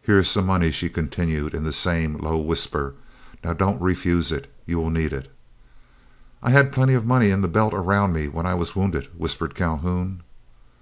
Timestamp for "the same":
1.64-2.16